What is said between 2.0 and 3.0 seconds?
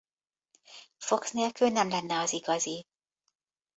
az igazi.